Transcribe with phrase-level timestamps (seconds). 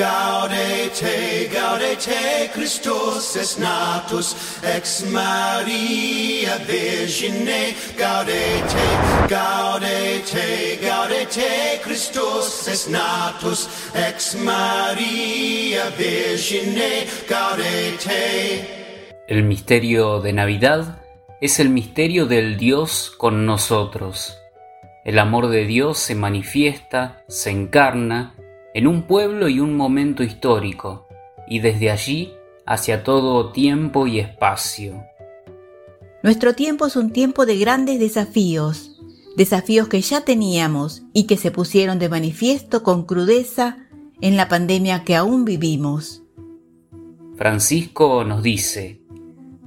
[0.00, 4.34] Gaudete, gaudete, Christus es natus,
[4.64, 7.74] ex Maria Virgine.
[7.98, 8.86] Gaudete,
[9.28, 17.06] gaudete, gaudete, Christus es natus, ex Maria Virgine.
[17.28, 19.12] Gaudete.
[19.28, 21.02] El misterio de Navidad
[21.42, 24.38] es el misterio del Dios con nosotros.
[25.04, 28.34] El amor de Dios se manifiesta, se encarna,
[28.74, 31.08] en un pueblo y un momento histórico,
[31.46, 32.32] y desde allí
[32.66, 35.04] hacia todo tiempo y espacio.
[36.22, 39.00] Nuestro tiempo es un tiempo de grandes desafíos,
[39.36, 43.78] desafíos que ya teníamos y que se pusieron de manifiesto con crudeza
[44.20, 46.22] en la pandemia que aún vivimos.
[47.36, 49.00] Francisco nos dice,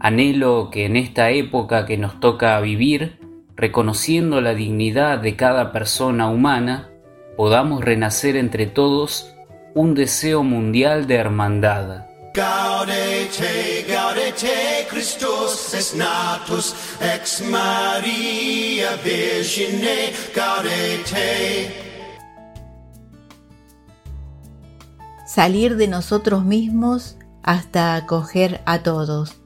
[0.00, 3.20] anhelo que en esta época que nos toca vivir,
[3.54, 6.89] reconociendo la dignidad de cada persona humana,
[7.36, 9.34] podamos renacer entre todos
[9.74, 12.06] un deseo mundial de hermandad.
[12.32, 21.74] Gaudete, gaudete, Christus es natus, ex Maria Virgine, gaudete.
[25.26, 29.40] Salir de nosotros mismos hasta acoger a todos.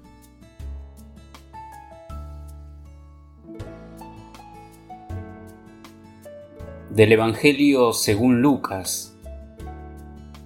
[6.95, 9.19] Del Evangelio según Lucas.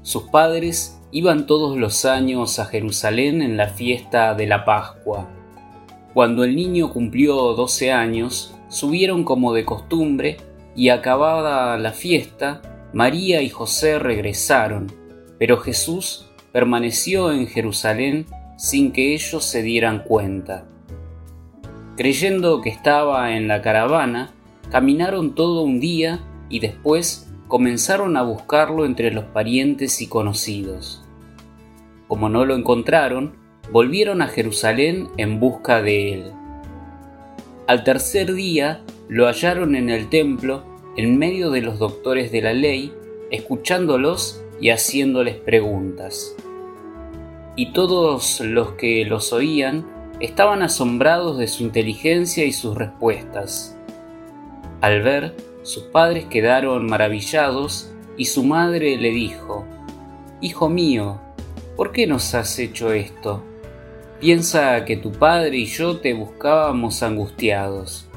[0.00, 5.28] Sus padres iban todos los años a Jerusalén en la fiesta de la Pascua.
[6.14, 10.38] Cuando el niño cumplió doce años, subieron como de costumbre
[10.74, 12.62] y acabada la fiesta,
[12.94, 14.90] María y José regresaron,
[15.38, 18.24] pero Jesús permaneció en Jerusalén
[18.56, 20.64] sin que ellos se dieran cuenta.
[21.98, 24.32] Creyendo que estaba en la caravana,
[24.70, 31.02] caminaron todo un día y después comenzaron a buscarlo entre los parientes y conocidos.
[32.06, 33.34] Como no lo encontraron,
[33.72, 36.32] volvieron a Jerusalén en busca de él.
[37.66, 40.62] Al tercer día lo hallaron en el templo
[40.96, 42.92] en medio de los doctores de la ley,
[43.30, 46.34] escuchándolos y haciéndoles preguntas.
[47.56, 49.86] Y todos los que los oían
[50.20, 53.76] estaban asombrados de su inteligencia y sus respuestas.
[54.80, 55.34] Al ver
[55.68, 59.66] sus padres quedaron maravillados y su madre le dijo,
[60.40, 61.20] Hijo mío,
[61.76, 63.44] ¿por qué nos has hecho esto?
[64.18, 68.08] Piensa que tu padre y yo te buscábamos angustiados.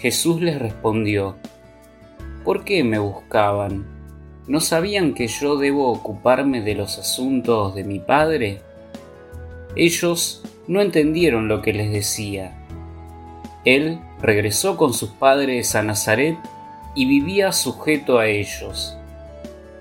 [0.00, 1.36] Jesús les respondió,
[2.44, 3.86] ¿por qué me buscaban?
[4.48, 8.62] ¿No sabían que yo debo ocuparme de los asuntos de mi padre?
[9.76, 12.66] Ellos no entendieron lo que les decía.
[13.64, 16.36] Él regresó con sus padres a Nazaret
[16.94, 18.96] y vivía sujeto a ellos.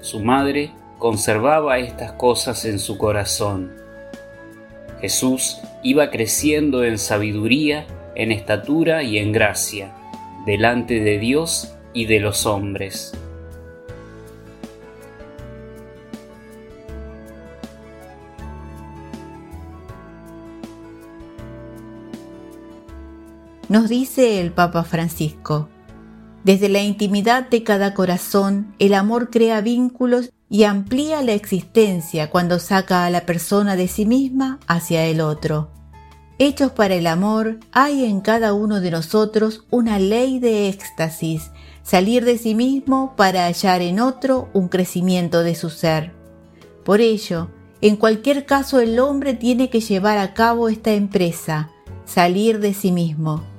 [0.02, 3.72] Su madre conservaba estas cosas en su corazón.
[5.02, 7.86] Jesús iba creciendo en sabiduría,
[8.16, 9.94] en estatura y en gracia,
[10.46, 13.14] delante de Dios y de los hombres.
[23.70, 25.68] Nos dice el Papa Francisco,
[26.44, 32.60] desde la intimidad de cada corazón, el amor crea vínculos y amplía la existencia cuando
[32.60, 35.72] saca a la persona de sí misma hacia el otro.
[36.40, 42.26] Hechos para el amor, hay en cada uno de nosotros una ley de éxtasis, salir
[42.26, 46.12] de sí mismo para hallar en otro un crecimiento de su ser.
[46.84, 47.50] Por ello,
[47.80, 51.70] en cualquier caso el hombre tiene que llevar a cabo esta empresa,
[52.06, 53.53] salir de sí mismo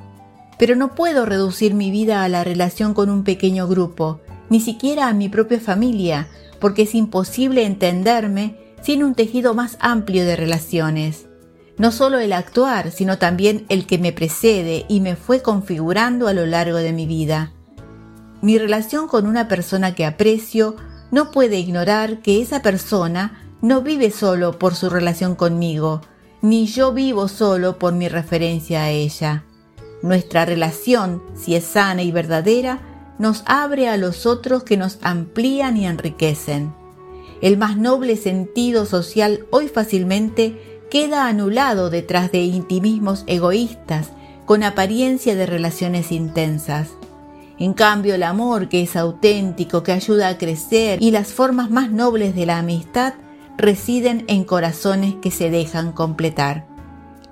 [0.59, 4.20] pero no puedo reducir mi vida a la relación con un pequeño grupo,
[4.50, 6.28] ni siquiera a mi propia familia,
[6.60, 11.26] porque es imposible entenderme sin un tejido más amplio de relaciones.
[11.76, 16.32] No solo el actuar, sino también el que me precede y me fue configurando a
[16.32, 17.53] lo largo de mi vida.
[18.42, 20.76] Mi relación con una persona que aprecio
[21.10, 26.03] no puede ignorar que esa persona no vive solo por su relación conmigo,
[26.42, 29.45] ni yo vivo solo por mi referencia a ella.
[30.04, 32.83] Nuestra relación, si es sana y verdadera,
[33.18, 36.74] nos abre a los otros que nos amplían y enriquecen.
[37.41, 44.10] El más noble sentido social hoy fácilmente queda anulado detrás de intimismos egoístas
[44.45, 46.91] con apariencia de relaciones intensas.
[47.59, 51.91] En cambio, el amor que es auténtico, que ayuda a crecer y las formas más
[51.91, 53.15] nobles de la amistad
[53.57, 56.73] residen en corazones que se dejan completar.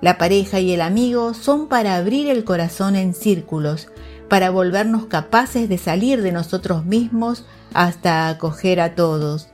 [0.03, 3.87] La pareja y el amigo son para abrir el corazón en círculos,
[4.27, 9.47] para volvernos capaces de salir de nosotros mismos hasta acoger a todos.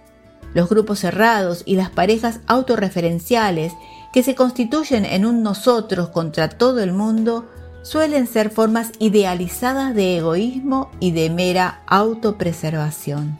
[0.56, 3.74] Los grupos cerrados y las parejas autorreferenciales
[4.12, 7.48] que se constituyen en un nosotros contra todo el mundo
[7.84, 13.38] suelen ser formas idealizadas de egoísmo y de mera autopreservación.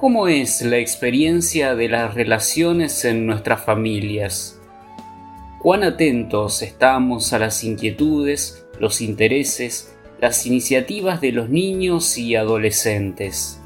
[0.00, 4.58] ¿Cómo es la experiencia de las relaciones en nuestras familias?
[5.60, 13.59] ¿Cuán atentos estamos a las inquietudes, los intereses, las iniciativas de los niños y adolescentes?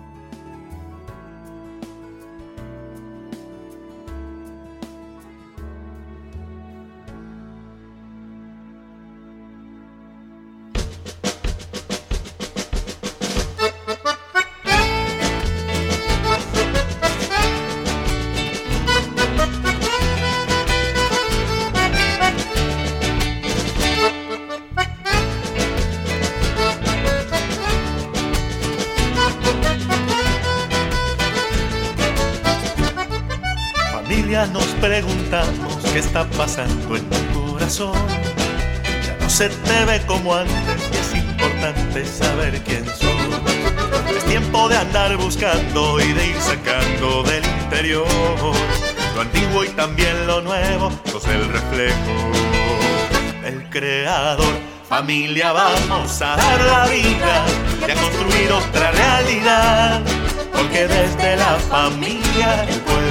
[34.24, 37.92] Nos preguntamos qué está pasando en tu corazón.
[39.06, 40.54] Ya no se te ve como antes
[40.92, 44.16] y es importante saber quién sos.
[44.16, 48.06] Es tiempo de andar buscando y de ir sacando del interior
[49.14, 52.32] lo antiguo y también lo nuevo, sos el reflejo
[53.42, 54.52] del creador.
[54.88, 57.44] Familia, vamos a dar la vida
[57.86, 60.02] y a construir otra realidad,
[60.54, 63.04] porque desde la familia el pueblo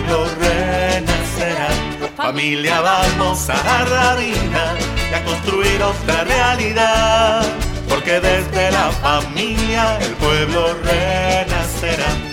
[2.16, 4.76] Familia, vamos a la vida
[5.12, 7.46] y a construir otra realidad,
[7.90, 12.33] porque desde la familia el pueblo renacerá.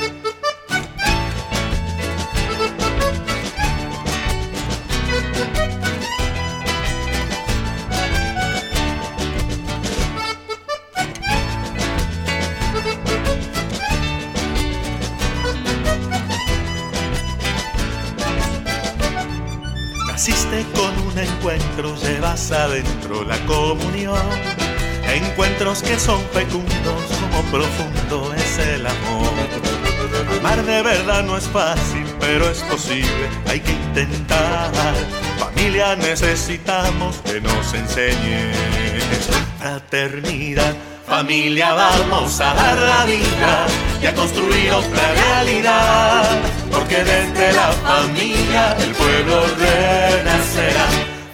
[20.51, 24.19] Naciste con un encuentro, llevas adentro la comunión.
[25.07, 29.31] Encuentros que son fecundos, como profundo es el amor.
[30.39, 34.73] Amar de verdad no es fácil, pero es posible, hay que intentar.
[35.39, 38.53] Familia necesitamos que nos enseñe
[39.59, 40.75] fraternidad.
[41.07, 43.67] Familia vamos a dar la vida
[44.01, 50.30] y a construir otra realidad porque desde la familia el pueblo renacerá.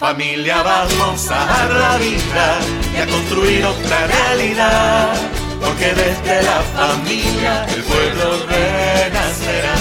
[0.07, 2.61] Familia, vamos a dar la vida
[2.95, 5.17] y a construir otra realidad,
[5.61, 9.76] porque desde la familia el pueblo renacerá.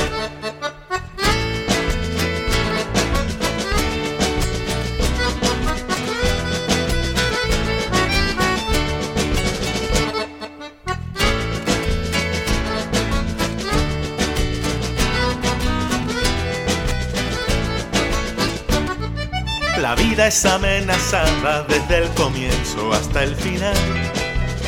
[20.15, 23.75] Vida es amenazada desde el comienzo hasta el final.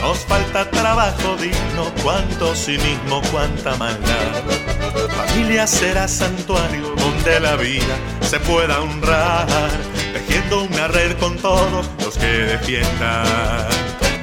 [0.02, 4.44] Nos falta trabajo digno, cuánto cinismo, cuánta maldad.
[5.16, 7.96] Familia será santuario donde la vida
[8.30, 9.48] se pueda honrar,
[10.12, 13.68] tejiendo una red con todos los que defiendan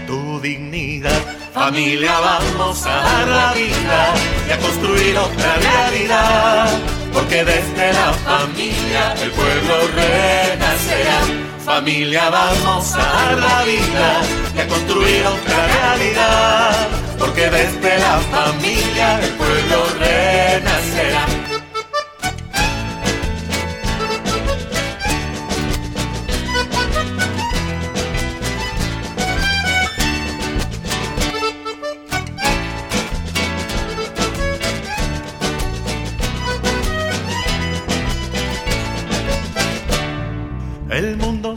[0.06, 1.22] tu dignidad.
[1.54, 4.14] Familia, vamos a dar la vida
[4.46, 11.20] y a construir otra realidad porque desde la familia el pueblo renacerá.
[11.64, 14.20] Familia, vamos a dar la vida
[14.54, 21.43] y a construir otra realidad, porque desde la familia el pueblo renacerá.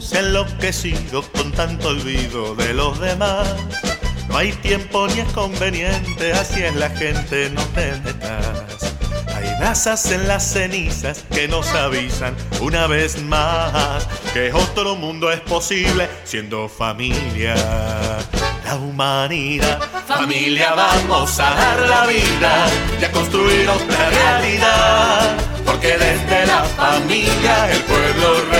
[0.08, 3.46] Se enloquecido con tanto olvido de los demás.
[4.28, 8.94] No hay tiempo ni es conveniente, así es la gente, no te metas.
[9.34, 15.40] Hay brasas en las cenizas que nos avisan una vez más que otro mundo es
[15.40, 17.54] posible siendo familia.
[18.64, 22.66] La humanidad, familia, vamos a dar la vida
[22.98, 25.36] y a construir otra realidad,
[25.66, 28.57] porque desde la familia el pueblo.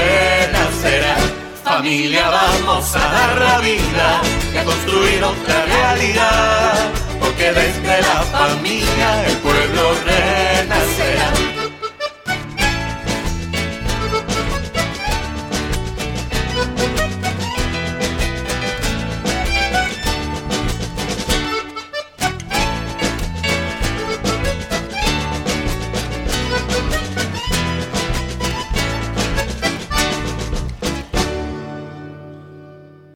[1.79, 4.21] Familia, vamos a dar la vida
[4.53, 11.58] y a construir otra realidad, porque desde la familia el pueblo renacerá.